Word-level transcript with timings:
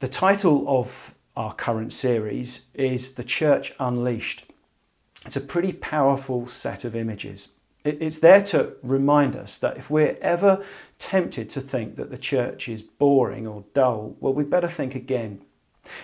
The 0.00 0.08
title 0.08 0.64
of 0.66 1.14
our 1.36 1.52
current 1.52 1.92
series 1.92 2.62
is 2.72 3.16
The 3.16 3.22
Church 3.22 3.74
Unleashed. 3.78 4.46
It's 5.26 5.36
a 5.36 5.42
pretty 5.42 5.74
powerful 5.74 6.48
set 6.48 6.84
of 6.84 6.96
images. 6.96 7.48
It's 7.84 8.18
there 8.18 8.42
to 8.44 8.72
remind 8.82 9.36
us 9.36 9.58
that 9.58 9.76
if 9.76 9.90
we're 9.90 10.16
ever 10.22 10.64
tempted 10.98 11.50
to 11.50 11.60
think 11.60 11.96
that 11.96 12.08
the 12.08 12.16
church 12.16 12.66
is 12.66 12.80
boring 12.80 13.46
or 13.46 13.64
dull, 13.74 14.16
well, 14.20 14.32
we 14.32 14.42
better 14.42 14.68
think 14.68 14.94
again. 14.94 15.42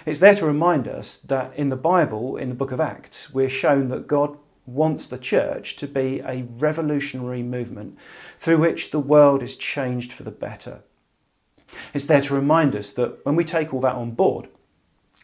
It's 0.04 0.20
there 0.20 0.34
to 0.34 0.44
remind 0.44 0.88
us 0.88 1.16
that 1.16 1.56
in 1.56 1.70
the 1.70 1.74
Bible, 1.74 2.36
in 2.36 2.50
the 2.50 2.54
book 2.54 2.72
of 2.72 2.80
Acts, 2.80 3.32
we're 3.32 3.48
shown 3.48 3.88
that 3.88 4.06
God 4.06 4.36
wants 4.66 5.06
the 5.06 5.16
church 5.16 5.74
to 5.76 5.86
be 5.86 6.20
a 6.20 6.44
revolutionary 6.58 7.42
movement 7.42 7.96
through 8.40 8.58
which 8.58 8.90
the 8.90 9.00
world 9.00 9.42
is 9.42 9.56
changed 9.56 10.12
for 10.12 10.22
the 10.22 10.30
better. 10.30 10.82
It's 11.94 12.06
there 12.06 12.20
to 12.22 12.34
remind 12.34 12.76
us 12.76 12.90
that 12.92 13.24
when 13.24 13.36
we 13.36 13.44
take 13.44 13.72
all 13.74 13.80
that 13.80 13.94
on 13.94 14.12
board, 14.12 14.48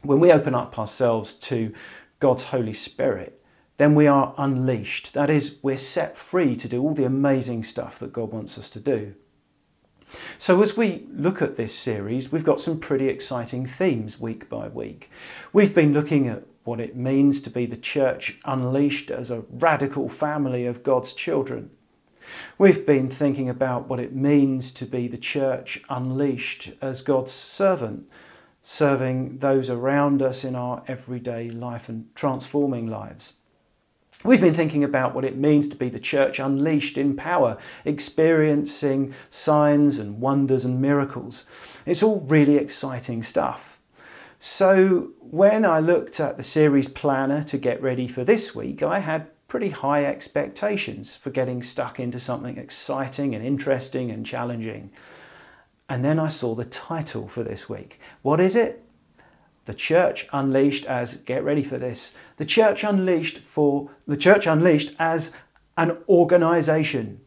when 0.03 0.21
we 0.21 0.33
open 0.33 0.55
up 0.55 0.79
ourselves 0.79 1.34
to 1.34 1.73
God's 2.19 2.45
Holy 2.45 2.75
Spirit, 2.75 3.41
then 3.77 3.95
we 3.95 4.07
are 4.07 4.34
unleashed. 4.39 5.12
That 5.15 5.31
is, 5.31 5.57
we're 5.62 5.77
set 5.77 6.17
free 6.17 6.57
to 6.57 6.69
do 6.69 6.83
all 6.83 6.95
the 6.95 7.05
amazing 7.05 7.65
stuff 7.65 7.98
that 7.98 8.12
God 8.12 8.33
wants 8.33 8.59
us 8.59 8.69
to 8.70 8.81
do. 8.81 9.15
So, 10.39 10.62
as 10.62 10.77
we 10.77 11.07
look 11.11 11.41
at 11.41 11.57
this 11.57 11.75
series, 11.75 12.31
we've 12.31 12.45
got 12.45 12.61
some 12.61 12.79
pretty 12.79 13.09
exciting 13.09 13.67
themes 13.67 14.20
week 14.20 14.48
by 14.48 14.69
week. 14.69 15.11
We've 15.53 15.75
been 15.75 15.95
looking 15.95 16.29
at 16.29 16.45
what 16.65 16.81
it 16.81 16.97
means 16.97 17.41
to 17.43 17.51
be 17.51 17.67
the 17.67 17.77
church 17.77 18.39
unleashed 18.45 19.11
as 19.11 19.31
a 19.31 19.45
radical 19.51 20.09
family 20.09 20.67
of 20.67 20.83
God's 20.83 21.12
children. 21.12 21.70
We've 22.59 22.85
been 22.87 23.09
thinking 23.09 23.49
about 23.49 23.89
what 23.89 24.01
it 24.01 24.15
means 24.15 24.71
to 24.73 24.87
be 24.87 25.09
the 25.09 25.19
church 25.19 25.83
unleashed 25.89 26.73
as 26.81 27.03
God's 27.03 27.33
servant, 27.33 28.09
serving 28.62 29.39
those 29.39 29.69
around 29.69 30.23
us 30.23 30.45
in 30.45 30.55
our 30.55 30.83
everyday 30.87 31.51
life 31.51 31.89
and 31.89 32.15
transforming 32.15 32.87
lives. 32.87 33.34
We've 34.25 34.41
been 34.41 34.55
thinking 34.55 34.84
about 34.84 35.15
what 35.15 35.25
it 35.25 35.37
means 35.37 35.67
to 35.69 35.77
be 35.77 35.89
the 35.89 35.98
church 35.98 36.39
unleashed 36.39 36.97
in 36.97 37.17
power, 37.17 37.59
experiencing 37.84 39.15
signs 39.31 39.98
and 39.98 40.20
wonders 40.20 40.65
and 40.65 40.81
miracles. 40.81 41.45
It's 41.87 42.05
all 42.05 42.20
really 42.20 42.56
exciting 42.56 43.25
stuff. 43.25 43.81
So, 44.39 45.11
when 45.20 45.65
I 45.65 45.81
looked 45.81 46.20
at 46.20 46.37
the 46.37 46.43
series 46.43 46.89
planner 46.89 47.43
to 47.45 47.59
get 47.59 47.83
ready 47.83 48.06
for 48.06 48.25
this 48.25 48.55
week, 48.55 48.83
I 48.83 49.00
had 49.00 49.28
pretty 49.53 49.69
high 49.69 50.03
expectations 50.06 51.14
for 51.14 51.28
getting 51.28 51.62
stuck 51.62 52.00
into 52.00 52.19
something 52.19 52.56
exciting 52.56 53.34
and 53.34 53.45
interesting 53.45 54.11
and 54.11 54.25
challenging. 54.25 54.91
And 55.91 56.03
then 56.03 56.19
I 56.19 56.28
saw 56.28 56.55
the 56.55 56.64
title 56.64 57.28
for 57.28 57.42
this 57.42 57.69
week. 57.69 58.00
What 58.22 58.41
is 58.41 58.56
it? 58.56 58.83
The 59.67 59.75
Church 59.75 60.27
Unleashed 60.33 60.86
as, 60.86 61.17
get 61.17 61.44
ready 61.44 61.62
for 61.62 61.77
this, 61.77 62.14
the 62.39 62.47
Church 62.47 62.83
Unleashed 62.83 63.41
for, 63.41 63.91
the 64.06 64.17
Church 64.17 64.47
Unleashed 64.47 64.94
as 64.98 65.33
an 65.77 65.98
organisation. 66.09 67.20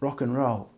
Rock 0.00 0.20
and 0.20 0.36
roll. 0.36 0.72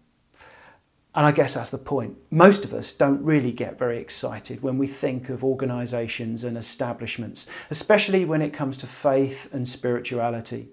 And 1.15 1.27
I 1.27 1.33
guess 1.33 1.55
that's 1.55 1.71
the 1.71 1.79
point. 1.79 2.17
Most 2.31 2.65
of 2.65 2.73
us 2.73 2.93
don't 2.93 3.23
really 3.23 3.51
get 3.51 3.79
very 3.79 3.99
excited 3.99 4.63
when 4.63 4.79
we 4.79 4.87
think 4.87 5.29
of 5.29 5.43
organisations 5.43 6.45
and 6.45 6.57
establishments, 6.57 7.47
especially 7.69 8.25
when 8.25 8.43
it 8.43 8.53
comes 8.53 8.79
to 8.79 8.87
faith 8.87 9.49
and 9.53 9.67
spirituality. 9.67 10.69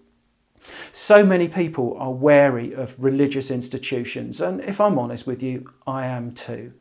So 0.92 1.26
many 1.26 1.48
people 1.48 1.98
are 1.98 2.12
wary 2.12 2.74
of 2.74 2.96
religious 3.00 3.50
institutions, 3.50 4.40
and 4.40 4.62
if 4.62 4.80
I'm 4.80 5.00
honest 5.00 5.26
with 5.26 5.42
you, 5.42 5.72
I 5.88 6.06
am 6.06 6.34
too. 6.34 6.74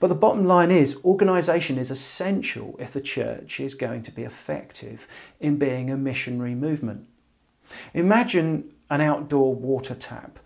But 0.00 0.08
the 0.08 0.14
bottom 0.14 0.44
line 0.44 0.70
is, 0.70 1.02
organisation 1.04 1.78
is 1.78 1.90
essential 1.90 2.76
if 2.78 2.92
the 2.92 3.00
church 3.00 3.58
is 3.58 3.74
going 3.74 4.02
to 4.04 4.12
be 4.12 4.22
effective 4.22 5.08
in 5.40 5.56
being 5.56 5.90
a 5.90 5.96
missionary 5.96 6.54
movement. 6.54 7.06
Imagine 7.94 8.72
an 8.90 9.00
outdoor 9.00 9.54
water 9.54 9.94
tap 9.94 10.38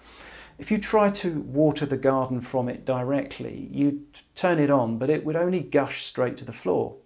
if 0.61 0.71
you 0.71 0.77
try 0.77 1.09
to 1.09 1.41
water 1.41 1.87
the 1.87 1.97
garden 1.97 2.43
from 2.43 2.69
it 2.69 2.85
directly, 2.85 3.69
you'd 3.73 4.05
turn 4.35 4.59
it 4.59 4.71
on, 4.71 4.99
but 4.99 5.09
it 5.09 5.25
would 5.25 5.35
only 5.35 5.61
gush 5.61 6.05
straight 6.05 6.37
to 6.37 6.45
the 6.45 6.53
floor. 6.53 6.97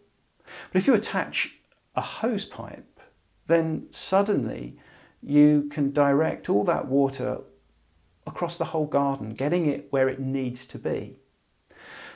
But 0.72 0.78
if 0.80 0.88
you 0.88 0.94
attach 0.94 1.56
a 1.94 2.00
hose 2.00 2.44
pipe, 2.44 3.00
then 3.46 3.86
suddenly 3.92 4.76
you 5.22 5.68
can 5.70 5.92
direct 5.92 6.50
all 6.50 6.64
that 6.64 6.88
water 6.88 7.38
across 8.26 8.56
the 8.56 8.66
whole 8.66 8.86
garden, 8.86 9.34
getting 9.34 9.66
it 9.66 9.86
where 9.90 10.08
it 10.08 10.18
needs 10.18 10.66
to 10.66 10.78
be. 10.78 11.20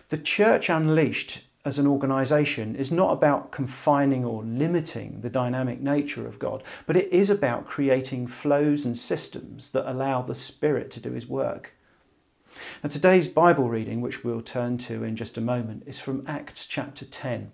The 0.08 0.18
church 0.18 0.68
unleashed 0.68 1.42
as 1.64 1.78
an 1.78 1.86
organisation 1.86 2.76
is 2.76 2.92
not 2.92 3.12
about 3.12 3.50
confining 3.50 4.24
or 4.24 4.44
limiting 4.44 5.20
the 5.20 5.30
dynamic 5.30 5.80
nature 5.80 6.26
of 6.26 6.38
God, 6.38 6.62
but 6.86 6.96
it 6.96 7.12
is 7.12 7.28
about 7.30 7.66
creating 7.66 8.26
flows 8.26 8.84
and 8.84 8.96
systems 8.96 9.70
that 9.70 9.90
allow 9.90 10.22
the 10.22 10.34
Spirit 10.34 10.90
to 10.92 11.00
do 11.00 11.12
His 11.12 11.26
work. 11.26 11.74
Now, 12.82 12.88
today's 12.88 13.28
Bible 13.28 13.68
reading, 13.68 14.00
which 14.00 14.24
we'll 14.24 14.40
turn 14.40 14.78
to 14.78 15.04
in 15.04 15.16
just 15.16 15.36
a 15.36 15.42
moment, 15.42 15.82
is 15.86 16.00
from 16.00 16.24
Acts 16.26 16.66
chapter 16.66 17.04
10. 17.04 17.52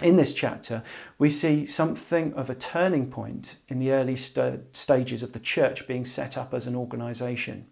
In 0.00 0.16
this 0.16 0.32
chapter, 0.32 0.82
we 1.18 1.30
see 1.30 1.64
something 1.64 2.32
of 2.34 2.50
a 2.50 2.54
turning 2.54 3.10
point 3.10 3.56
in 3.68 3.78
the 3.78 3.92
early 3.92 4.16
st- 4.16 4.76
stages 4.76 5.22
of 5.22 5.32
the 5.32 5.38
church 5.38 5.86
being 5.86 6.04
set 6.04 6.36
up 6.36 6.52
as 6.52 6.66
an 6.66 6.74
organisation. 6.74 7.66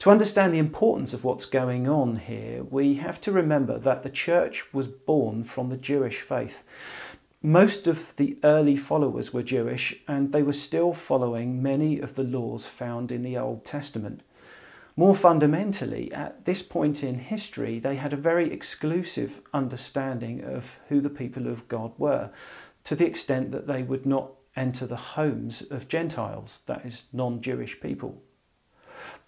To 0.00 0.10
understand 0.10 0.54
the 0.54 0.58
importance 0.58 1.12
of 1.12 1.24
what's 1.24 1.44
going 1.44 1.88
on 1.88 2.16
here, 2.16 2.62
we 2.62 2.94
have 2.96 3.20
to 3.22 3.32
remember 3.32 3.80
that 3.80 4.04
the 4.04 4.10
church 4.10 4.72
was 4.72 4.86
born 4.86 5.42
from 5.42 5.70
the 5.70 5.76
Jewish 5.76 6.20
faith. 6.20 6.62
Most 7.42 7.88
of 7.88 8.14
the 8.14 8.38
early 8.44 8.76
followers 8.76 9.32
were 9.32 9.42
Jewish 9.42 9.96
and 10.06 10.32
they 10.32 10.42
were 10.42 10.52
still 10.52 10.92
following 10.92 11.60
many 11.60 11.98
of 11.98 12.14
the 12.14 12.22
laws 12.22 12.68
found 12.68 13.10
in 13.10 13.24
the 13.24 13.36
Old 13.36 13.64
Testament. 13.64 14.22
More 14.94 15.16
fundamentally, 15.16 16.12
at 16.12 16.44
this 16.44 16.62
point 16.62 17.02
in 17.02 17.18
history, 17.18 17.80
they 17.80 17.96
had 17.96 18.12
a 18.12 18.16
very 18.16 18.52
exclusive 18.52 19.40
understanding 19.52 20.44
of 20.44 20.76
who 20.88 21.00
the 21.00 21.10
people 21.10 21.48
of 21.48 21.66
God 21.66 21.92
were, 21.98 22.30
to 22.84 22.94
the 22.94 23.06
extent 23.06 23.50
that 23.50 23.66
they 23.66 23.82
would 23.82 24.06
not 24.06 24.30
enter 24.56 24.86
the 24.86 24.96
homes 24.96 25.62
of 25.62 25.88
Gentiles, 25.88 26.60
that 26.66 26.86
is, 26.86 27.02
non 27.12 27.40
Jewish 27.40 27.80
people. 27.80 28.22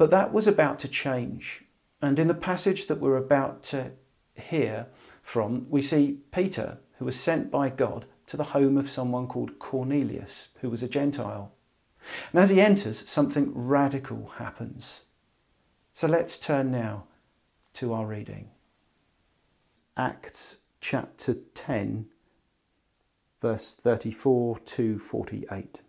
But 0.00 0.09
that 0.12 0.33
was 0.33 0.47
about 0.47 0.78
to 0.78 0.88
change. 0.88 1.62
And 2.00 2.19
in 2.19 2.27
the 2.27 2.33
passage 2.33 2.87
that 2.87 3.03
we're 3.03 3.19
about 3.19 3.62
to 3.65 3.91
hear 4.33 4.87
from, 5.22 5.66
we 5.69 5.83
see 5.83 6.21
Peter, 6.33 6.78
who 6.97 7.05
was 7.05 7.21
sent 7.21 7.50
by 7.50 7.69
God 7.69 8.06
to 8.28 8.38
the 8.38 8.44
home 8.56 8.78
of 8.78 8.88
someone 8.88 9.27
called 9.27 9.59
Cornelius, 9.59 10.49
who 10.62 10.71
was 10.71 10.83
a 10.83 10.88
Gentile. 10.88 11.53
And 12.33 12.41
as 12.41 12.49
he 12.49 12.62
enters, 12.62 13.06
something 13.11 13.53
radical 13.55 14.33
happens. 14.38 15.03
So 15.93 16.06
let's 16.06 16.38
turn 16.38 16.71
now 16.71 17.05
to 17.75 17.93
our 17.93 18.06
reading. 18.06 18.49
Acts 19.99 20.56
chapter 20.81 21.34
10, 21.53 22.06
verse 23.43 23.75
34 23.75 24.61
to 24.61 24.99
48. 24.99 25.82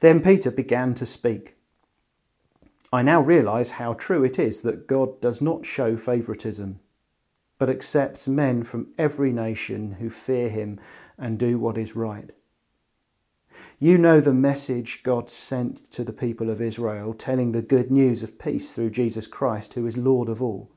Then 0.00 0.22
Peter 0.22 0.50
began 0.50 0.94
to 0.94 1.04
speak. 1.04 1.55
I 2.92 3.02
now 3.02 3.20
realize 3.20 3.72
how 3.72 3.94
true 3.94 4.22
it 4.24 4.38
is 4.38 4.62
that 4.62 4.86
God 4.86 5.20
does 5.20 5.42
not 5.42 5.66
show 5.66 5.96
favoritism, 5.96 6.78
but 7.58 7.68
accepts 7.68 8.28
men 8.28 8.62
from 8.62 8.92
every 8.96 9.32
nation 9.32 9.92
who 9.92 10.08
fear 10.08 10.48
him 10.48 10.78
and 11.18 11.38
do 11.38 11.58
what 11.58 11.78
is 11.78 11.96
right. 11.96 12.30
You 13.78 13.98
know 13.98 14.20
the 14.20 14.34
message 14.34 15.02
God 15.02 15.28
sent 15.28 15.90
to 15.92 16.04
the 16.04 16.12
people 16.12 16.50
of 16.50 16.60
Israel, 16.60 17.14
telling 17.14 17.52
the 17.52 17.62
good 17.62 17.90
news 17.90 18.22
of 18.22 18.38
peace 18.38 18.74
through 18.74 18.90
Jesus 18.90 19.26
Christ, 19.26 19.74
who 19.74 19.86
is 19.86 19.96
Lord 19.96 20.28
of 20.28 20.42
all. 20.42 20.70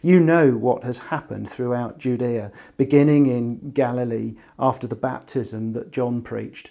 You 0.00 0.20
know 0.20 0.52
what 0.52 0.84
has 0.84 0.98
happened 0.98 1.50
throughout 1.50 1.98
Judea, 1.98 2.52
beginning 2.76 3.26
in 3.26 3.72
Galilee 3.72 4.36
after 4.58 4.86
the 4.86 4.96
baptism 4.96 5.72
that 5.72 5.90
John 5.90 6.22
preached 6.22 6.70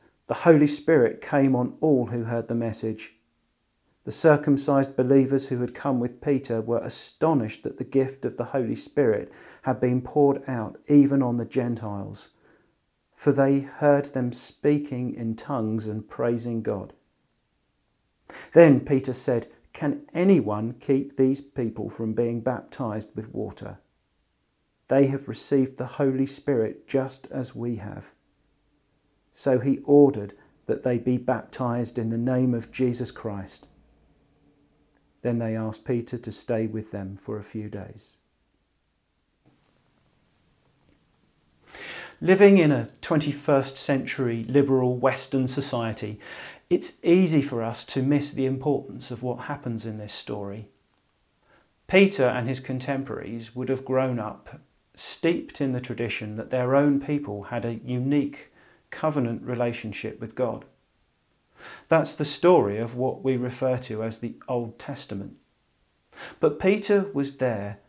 the 0.31 0.45
Holy 0.45 0.65
Spirit 0.65 1.19
came 1.19 1.57
on 1.57 1.73
all 1.81 2.05
who 2.05 2.23
heard 2.23 2.47
the 2.47 2.55
message. 2.55 3.15
The 4.05 4.13
circumcised 4.13 4.95
believers 4.95 5.49
who 5.49 5.59
had 5.59 5.75
come 5.75 5.99
with 5.99 6.21
Peter 6.21 6.61
were 6.61 6.77
astonished 6.77 7.63
that 7.63 7.77
the 7.77 7.83
gift 7.83 8.23
of 8.23 8.37
the 8.37 8.45
Holy 8.45 8.75
Spirit 8.75 9.29
had 9.63 9.81
been 9.81 10.01
poured 10.01 10.41
out 10.47 10.79
even 10.87 11.21
on 11.21 11.35
the 11.35 11.43
Gentiles, 11.43 12.29
for 13.13 13.33
they 13.33 13.59
heard 13.59 14.05
them 14.13 14.31
speaking 14.31 15.13
in 15.13 15.35
tongues 15.35 15.85
and 15.85 16.07
praising 16.07 16.61
God. 16.61 16.93
Then 18.53 18.79
Peter 18.79 19.11
said, 19.11 19.47
Can 19.73 20.03
anyone 20.13 20.75
keep 20.79 21.17
these 21.17 21.41
people 21.41 21.89
from 21.89 22.13
being 22.13 22.39
baptized 22.39 23.09
with 23.17 23.33
water? 23.33 23.79
They 24.87 25.07
have 25.07 25.27
received 25.27 25.75
the 25.75 25.97
Holy 25.97 26.25
Spirit 26.25 26.87
just 26.87 27.27
as 27.31 27.53
we 27.53 27.75
have. 27.75 28.13
So 29.33 29.59
he 29.59 29.79
ordered 29.85 30.33
that 30.65 30.83
they 30.83 30.97
be 30.97 31.17
baptized 31.17 31.97
in 31.97 32.09
the 32.09 32.17
name 32.17 32.53
of 32.53 32.71
Jesus 32.71 33.11
Christ. 33.11 33.67
Then 35.21 35.39
they 35.39 35.55
asked 35.55 35.85
Peter 35.85 36.17
to 36.17 36.31
stay 36.31 36.67
with 36.67 36.91
them 36.91 37.15
for 37.15 37.37
a 37.37 37.43
few 37.43 37.69
days. 37.69 38.19
Living 42.19 42.57
in 42.59 42.71
a 42.71 42.89
21st 43.01 43.77
century 43.77 44.43
liberal 44.43 44.95
Western 44.95 45.47
society, 45.47 46.19
it's 46.69 46.93
easy 47.03 47.41
for 47.41 47.63
us 47.63 47.83
to 47.85 48.03
miss 48.03 48.31
the 48.31 48.45
importance 48.45 49.09
of 49.09 49.23
what 49.23 49.45
happens 49.45 49.85
in 49.85 49.97
this 49.97 50.13
story. 50.13 50.69
Peter 51.87 52.25
and 52.25 52.47
his 52.47 52.59
contemporaries 52.59 53.55
would 53.55 53.69
have 53.69 53.83
grown 53.83 54.19
up 54.19 54.61
steeped 54.95 55.59
in 55.59 55.71
the 55.71 55.81
tradition 55.81 56.35
that 56.35 56.51
their 56.51 56.75
own 56.75 56.99
people 57.01 57.43
had 57.43 57.65
a 57.65 57.79
unique 57.83 58.50
covenant 58.91 59.41
relationship 59.43 60.19
with 60.21 60.35
God. 60.35 60.65
That's 61.89 62.13
the 62.13 62.25
story 62.25 62.77
of 62.77 62.95
what 62.95 63.23
we 63.23 63.37
refer 63.37 63.77
to 63.77 64.03
as 64.03 64.19
the 64.19 64.35
Old 64.47 64.79
Testament. 64.79 65.37
But 66.39 66.59
Peter 66.59 67.09
was 67.13 67.37
there 67.37 67.79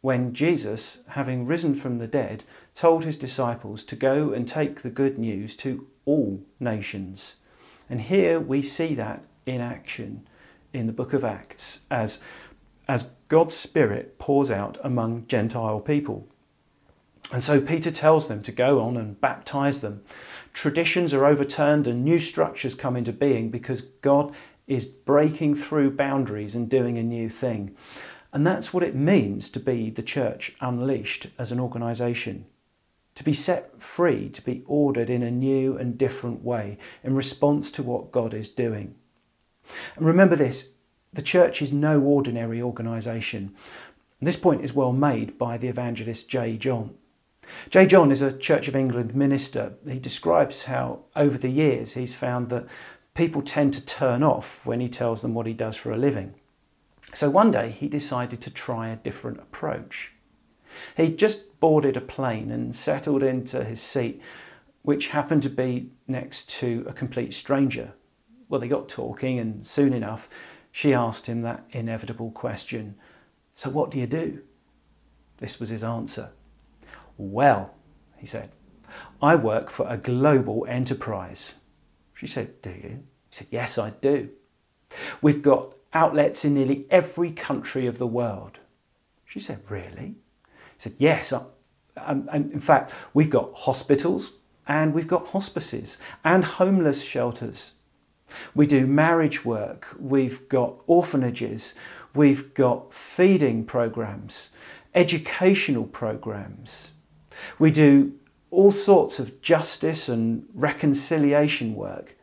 when 0.00 0.32
Jesus, 0.32 0.98
having 1.08 1.46
risen 1.46 1.74
from 1.74 1.98
the 1.98 2.06
dead, 2.06 2.44
told 2.74 3.04
his 3.04 3.16
disciples 3.16 3.82
to 3.84 3.96
go 3.96 4.32
and 4.32 4.46
take 4.46 4.82
the 4.82 4.90
good 4.90 5.18
news 5.18 5.56
to 5.56 5.86
all 6.04 6.44
nations. 6.60 7.34
And 7.90 8.02
here 8.02 8.38
we 8.38 8.62
see 8.62 8.94
that 8.94 9.24
in 9.46 9.60
action 9.60 10.28
in 10.72 10.86
the 10.86 10.92
book 10.92 11.12
of 11.12 11.24
Acts 11.24 11.80
as, 11.90 12.20
as 12.86 13.10
God's 13.28 13.56
Spirit 13.56 14.18
pours 14.18 14.50
out 14.50 14.78
among 14.84 15.26
Gentile 15.26 15.80
people. 15.80 16.28
And 17.30 17.44
so 17.44 17.60
Peter 17.60 17.90
tells 17.90 18.28
them 18.28 18.42
to 18.42 18.52
go 18.52 18.80
on 18.80 18.96
and 18.96 19.20
baptize 19.20 19.80
them 19.80 20.02
traditions 20.58 21.14
are 21.14 21.24
overturned 21.24 21.86
and 21.86 22.04
new 22.04 22.18
structures 22.18 22.74
come 22.74 22.96
into 22.96 23.12
being 23.12 23.48
because 23.48 23.82
God 24.02 24.34
is 24.66 24.84
breaking 24.84 25.54
through 25.54 25.92
boundaries 25.92 26.56
and 26.56 26.68
doing 26.68 26.98
a 26.98 27.02
new 27.02 27.28
thing. 27.28 27.76
And 28.32 28.44
that's 28.44 28.74
what 28.74 28.82
it 28.82 28.96
means 28.96 29.50
to 29.50 29.60
be 29.60 29.88
the 29.88 30.02
church 30.02 30.56
unleashed 30.60 31.28
as 31.38 31.52
an 31.52 31.60
organisation. 31.60 32.46
To 33.14 33.22
be 33.22 33.32
set 33.32 33.80
free, 33.80 34.28
to 34.30 34.42
be 34.42 34.64
ordered 34.66 35.08
in 35.08 35.22
a 35.22 35.30
new 35.30 35.76
and 35.76 35.96
different 35.96 36.42
way 36.42 36.76
in 37.04 37.14
response 37.14 37.70
to 37.72 37.84
what 37.84 38.10
God 38.10 38.34
is 38.34 38.48
doing. 38.48 38.96
And 39.94 40.06
remember 40.06 40.34
this 40.34 40.72
the 41.12 41.22
church 41.22 41.62
is 41.62 41.72
no 41.72 42.00
ordinary 42.00 42.60
organisation. 42.60 43.54
This 44.20 44.36
point 44.36 44.64
is 44.64 44.74
well 44.74 44.92
made 44.92 45.38
by 45.38 45.56
the 45.56 45.68
evangelist 45.68 46.28
J. 46.28 46.56
John. 46.56 46.96
J. 47.70 47.86
John 47.86 48.10
is 48.10 48.22
a 48.22 48.36
Church 48.36 48.68
of 48.68 48.76
England 48.76 49.14
minister. 49.14 49.74
He 49.86 49.98
describes 49.98 50.64
how, 50.64 51.00
over 51.16 51.38
the 51.38 51.48
years, 51.48 51.94
he's 51.94 52.14
found 52.14 52.48
that 52.48 52.66
people 53.14 53.42
tend 53.42 53.74
to 53.74 53.84
turn 53.84 54.22
off 54.22 54.64
when 54.64 54.80
he 54.80 54.88
tells 54.88 55.22
them 55.22 55.34
what 55.34 55.46
he 55.46 55.52
does 55.52 55.76
for 55.76 55.92
a 55.92 55.96
living. 55.96 56.34
So 57.14 57.30
one 57.30 57.50
day 57.50 57.70
he 57.70 57.88
decided 57.88 58.40
to 58.42 58.50
try 58.50 58.88
a 58.88 58.96
different 58.96 59.40
approach. 59.40 60.12
He 60.96 61.08
just 61.08 61.58
boarded 61.60 61.96
a 61.96 62.00
plane 62.00 62.50
and 62.50 62.76
settled 62.76 63.22
into 63.22 63.64
his 63.64 63.80
seat, 63.80 64.20
which 64.82 65.08
happened 65.08 65.42
to 65.42 65.50
be 65.50 65.90
next 66.06 66.48
to 66.50 66.84
a 66.88 66.92
complete 66.92 67.34
stranger. 67.34 67.92
Well, 68.48 68.60
they 68.60 68.68
got 68.68 68.88
talking, 68.88 69.38
and 69.38 69.66
soon 69.66 69.92
enough, 69.92 70.28
she 70.70 70.94
asked 70.94 71.26
him 71.26 71.42
that 71.42 71.64
inevitable 71.70 72.30
question 72.30 72.94
So, 73.54 73.70
what 73.70 73.90
do 73.90 73.98
you 73.98 74.06
do? 74.06 74.42
This 75.38 75.58
was 75.58 75.70
his 75.70 75.82
answer 75.82 76.30
well, 77.18 77.74
he 78.16 78.26
said, 78.26 78.50
I 79.20 79.34
work 79.34 79.70
for 79.70 79.86
a 79.88 79.96
global 79.96 80.64
enterprise. 80.68 81.54
She 82.14 82.26
said, 82.26 82.62
Do 82.62 82.70
you? 82.70 83.02
He 83.28 83.32
said, 83.32 83.48
Yes, 83.50 83.76
I 83.76 83.90
do. 83.90 84.30
We've 85.20 85.42
got 85.42 85.74
outlets 85.92 86.44
in 86.44 86.54
nearly 86.54 86.86
every 86.90 87.32
country 87.32 87.86
of 87.86 87.98
the 87.98 88.06
world. 88.06 88.58
She 89.26 89.40
said, 89.40 89.60
Really? 89.68 90.14
He 90.46 90.78
said, 90.78 90.94
Yes. 90.98 91.32
Um, 91.32 92.28
and 92.32 92.52
in 92.52 92.60
fact, 92.60 92.92
we've 93.12 93.30
got 93.30 93.52
hospitals 93.54 94.32
and 94.66 94.94
we've 94.94 95.08
got 95.08 95.28
hospices 95.28 95.98
and 96.24 96.44
homeless 96.44 97.02
shelters. 97.02 97.72
We 98.54 98.66
do 98.66 98.86
marriage 98.86 99.44
work, 99.44 99.96
we've 99.98 100.48
got 100.48 100.74
orphanages, 100.86 101.74
we've 102.14 102.52
got 102.52 102.92
feeding 102.92 103.64
programs, 103.64 104.50
educational 104.94 105.84
programs, 105.84 106.90
we 107.58 107.70
do 107.70 108.14
all 108.50 108.70
sorts 108.70 109.18
of 109.18 109.40
justice 109.42 110.08
and 110.08 110.46
reconciliation 110.54 111.74
work. 111.74 112.16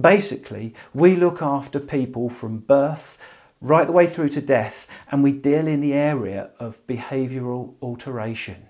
Basically, 0.00 0.74
we 0.92 1.16
look 1.16 1.42
after 1.42 1.80
people 1.80 2.28
from 2.28 2.58
birth 2.58 3.18
right 3.60 3.86
the 3.86 3.92
way 3.92 4.06
through 4.06 4.28
to 4.28 4.40
death, 4.40 4.86
and 5.10 5.22
we 5.22 5.32
deal 5.32 5.66
in 5.66 5.80
the 5.80 5.94
area 5.94 6.50
of 6.60 6.86
behavioural 6.86 7.74
alteration. 7.80 8.66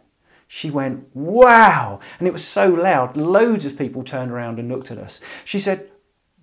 She 0.47 0.71
went, 0.71 1.09
Wow! 1.15 2.01
And 2.19 2.29
it 2.29 2.33
was 2.33 2.45
so 2.45 2.69
loud, 2.69 3.17
loads 3.17 3.67
of 3.67 3.77
people 3.77 4.05
turned 4.05 4.31
around 4.31 4.59
and 4.59 4.69
looked 4.69 4.91
at 4.91 4.99
us. 4.99 5.21
She 5.45 5.59
said, 5.59 5.91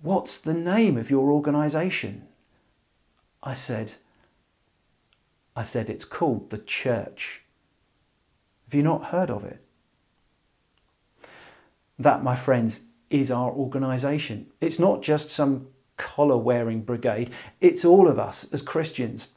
What's 0.02 0.38
the 0.38 0.54
name 0.54 0.98
of 0.98 1.10
your 1.10 1.32
organisation? 1.32 2.26
I 3.42 3.54
said, 3.54 3.94
I 5.56 5.62
said, 5.62 5.88
It's 5.88 6.04
called 6.04 6.50
the 6.50 6.58
church. 6.58 7.41
Have 8.72 8.78
you 8.78 8.84
not 8.84 9.10
heard 9.10 9.30
of 9.30 9.44
it? 9.44 9.62
That, 11.98 12.24
my 12.24 12.34
friends, 12.34 12.80
is 13.10 13.30
our 13.30 13.50
organisation. 13.50 14.46
It's 14.62 14.78
not 14.78 15.02
just 15.02 15.30
some 15.30 15.66
collar 15.98 16.38
wearing 16.38 16.80
brigade, 16.80 17.30
it's 17.60 17.84
all 17.84 18.08
of 18.08 18.18
us 18.18 18.46
as 18.50 18.62
Christians. 18.62 19.28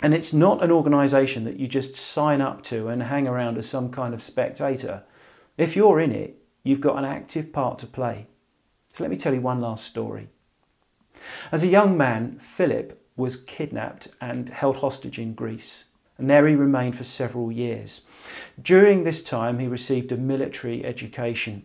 And 0.00 0.14
it's 0.14 0.32
not 0.32 0.62
an 0.62 0.70
organisation 0.70 1.42
that 1.46 1.58
you 1.58 1.66
just 1.66 1.96
sign 1.96 2.40
up 2.40 2.62
to 2.66 2.86
and 2.86 3.02
hang 3.02 3.26
around 3.26 3.58
as 3.58 3.68
some 3.68 3.90
kind 3.90 4.14
of 4.14 4.22
spectator. 4.22 5.02
If 5.58 5.74
you're 5.74 5.98
in 5.98 6.12
it, 6.12 6.40
you've 6.62 6.80
got 6.80 6.96
an 6.96 7.04
active 7.04 7.52
part 7.52 7.80
to 7.80 7.88
play. 7.88 8.28
So 8.92 9.02
let 9.02 9.10
me 9.10 9.16
tell 9.16 9.34
you 9.34 9.40
one 9.40 9.60
last 9.60 9.84
story. 9.84 10.28
As 11.50 11.64
a 11.64 11.66
young 11.66 11.96
man, 11.96 12.38
Philip 12.38 13.04
was 13.16 13.34
kidnapped 13.34 14.06
and 14.20 14.48
held 14.50 14.76
hostage 14.76 15.18
in 15.18 15.34
Greece 15.34 15.86
and 16.20 16.30
there 16.30 16.46
he 16.46 16.54
remained 16.54 16.96
for 16.96 17.04
several 17.04 17.50
years. 17.50 18.02
During 18.60 19.04
this 19.04 19.22
time, 19.22 19.58
he 19.58 19.66
received 19.66 20.12
a 20.12 20.16
military 20.16 20.84
education. 20.84 21.64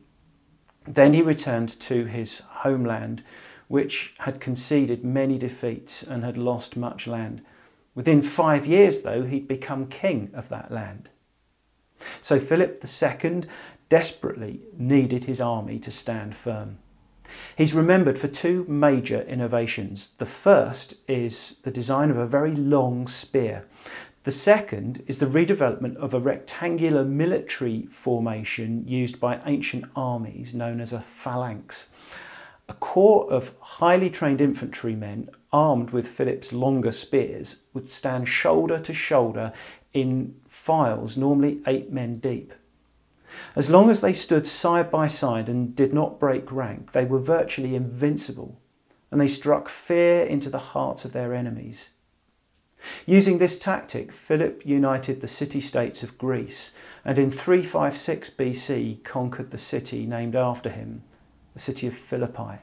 Then 0.88 1.14
he 1.14 1.22
returned 1.22 1.80
to 1.82 2.06
his 2.06 2.40
homeland, 2.40 3.24
which 3.68 4.14
had 4.20 4.40
conceded 4.40 5.04
many 5.04 5.38
defeats 5.38 6.04
and 6.04 6.24
had 6.24 6.38
lost 6.38 6.78
much 6.78 7.08
land. 7.08 7.42
Within 7.96 8.22
five 8.22 8.66
years, 8.66 9.02
though, 9.02 9.24
he'd 9.24 9.48
become 9.48 9.88
king 9.88 10.32
of 10.34 10.50
that 10.50 10.72
land. 10.72 11.10
So 12.22 12.40
Philip 12.40 12.84
II 12.84 13.44
desperately 13.90 14.62
needed 14.78 15.26
his 15.26 15.42
army 15.42 15.80
to 15.80 15.92
stand 15.92 16.36
firm. 16.36 16.80
He's 17.56 17.74
remembered 17.74 18.20
for 18.20 18.28
two 18.28 18.66
major 18.68 19.22
innovations. 19.22 20.12
The 20.18 20.26
first 20.26 20.96
is 21.08 21.58
the 21.64 21.72
design 21.72 22.12
of 22.12 22.18
a 22.18 22.28
very 22.28 22.56
long 22.56 23.08
spear. 23.08 23.66
The 24.26 24.32
second 24.32 25.04
is 25.06 25.20
the 25.20 25.28
redevelopment 25.28 25.98
of 25.98 26.16
a 26.16 26.20
rectangular 26.20 27.06
military 27.06 27.86
formation 27.86 28.88
used 28.88 29.20
by 29.20 29.40
ancient 29.46 29.86
armies 29.96 30.52
known 30.52 30.82
as 30.82 30.92
a 30.92 31.02
phalanx. 31.02 31.90
A 32.68 32.74
corps 32.74 33.32
of 33.32 33.54
highly 33.60 34.10
trained 34.10 34.42
infantrymen 34.42 35.30
armed 35.54 35.92
with 35.92 36.08
Philip's 36.08 36.52
longer 36.54 36.92
spears 36.92 37.58
would 37.76 37.92
stand 37.92 38.28
shoulder 38.28 38.80
to 38.80 38.96
shoulder 38.96 39.54
in 39.94 40.34
files, 40.48 41.16
normally 41.16 41.60
eight 41.68 41.92
men 41.92 42.18
deep. 42.18 42.52
As 43.56 43.70
long 43.70 43.92
as 43.92 44.02
they 44.02 44.14
stood 44.14 44.48
side 44.48 44.90
by 44.90 45.08
side 45.08 45.48
and 45.48 45.76
did 45.76 45.94
not 45.94 46.20
break 46.20 46.52
rank, 46.52 46.94
they 46.94 47.06
were 47.06 47.20
virtually 47.20 47.76
invincible, 47.76 48.60
and 49.12 49.22
they 49.22 49.28
struck 49.28 49.70
fear 49.70 50.26
into 50.26 50.50
the 50.50 50.74
hearts 50.74 51.06
of 51.06 51.14
their 51.14 51.36
enemies. 51.36 51.90
Using 53.06 53.38
this 53.38 53.58
tactic, 53.58 54.12
Philip 54.12 54.66
united 54.66 55.22
the 55.22 55.28
city 55.28 55.62
states 55.62 56.04
of 56.04 56.18
Greece 56.18 56.72
and 57.06 57.20
in 57.20 57.30
356 57.30 58.32
BC 58.32 59.04
conquered 59.04 59.52
the 59.52 59.58
city 59.58 60.06
named 60.06 60.36
after 60.36 60.70
him, 60.70 61.04
the 61.54 61.60
city 61.60 61.86
of 61.86 61.96
Philippi. 61.96 62.60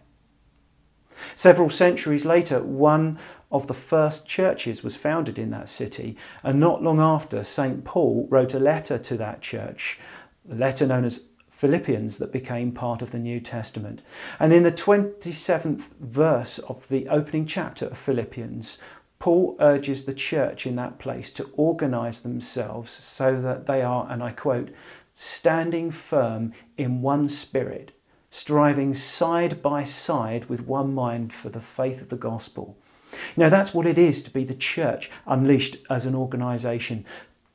Several 1.36 1.70
centuries 1.70 2.24
later, 2.24 2.60
one 2.62 3.18
of 3.52 3.66
the 3.68 3.74
first 3.74 4.26
churches 4.26 4.82
was 4.82 4.96
founded 4.96 5.38
in 5.38 5.50
that 5.50 5.68
city, 5.68 6.16
and 6.42 6.58
not 6.58 6.82
long 6.82 6.98
after, 6.98 7.44
St. 7.44 7.84
Paul 7.84 8.26
wrote 8.30 8.54
a 8.54 8.58
letter 8.58 8.98
to 8.98 9.16
that 9.18 9.40
church, 9.40 10.00
the 10.44 10.56
letter 10.56 10.86
known 10.86 11.04
as 11.04 11.26
Philippians, 11.50 12.18
that 12.18 12.32
became 12.32 12.72
part 12.72 13.02
of 13.02 13.12
the 13.12 13.18
New 13.18 13.38
Testament. 13.38 14.02
And 14.40 14.52
in 14.52 14.64
the 14.64 14.72
27th 14.72 15.90
verse 16.00 16.58
of 16.60 16.88
the 16.88 17.08
opening 17.08 17.46
chapter 17.46 17.86
of 17.86 17.98
Philippians, 17.98 18.78
Paul 19.22 19.56
urges 19.60 20.02
the 20.02 20.14
church 20.14 20.66
in 20.66 20.74
that 20.74 20.98
place 20.98 21.30
to 21.30 21.48
organize 21.56 22.22
themselves 22.22 22.90
so 22.90 23.40
that 23.40 23.66
they 23.66 23.80
are, 23.80 24.04
and 24.10 24.20
I 24.20 24.32
quote, 24.32 24.70
standing 25.14 25.92
firm 25.92 26.52
in 26.76 27.02
one 27.02 27.28
spirit, 27.28 27.92
striving 28.30 28.96
side 28.96 29.62
by 29.62 29.84
side 29.84 30.46
with 30.46 30.66
one 30.66 30.92
mind 30.92 31.32
for 31.32 31.50
the 31.50 31.60
faith 31.60 32.02
of 32.02 32.08
the 32.08 32.16
gospel. 32.16 32.76
You 33.12 33.44
know, 33.44 33.48
that's 33.48 33.72
what 33.72 33.86
it 33.86 33.96
is 33.96 34.24
to 34.24 34.30
be 34.32 34.42
the 34.42 34.56
church 34.56 35.08
unleashed 35.24 35.76
as 35.88 36.04
an 36.04 36.16
organization, 36.16 37.04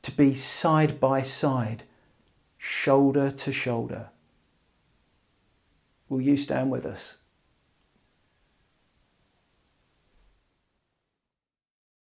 to 0.00 0.10
be 0.10 0.34
side 0.34 0.98
by 0.98 1.20
side, 1.20 1.82
shoulder 2.56 3.30
to 3.30 3.52
shoulder. 3.52 4.08
Will 6.08 6.22
you 6.22 6.38
stand 6.38 6.70
with 6.70 6.86
us? 6.86 7.17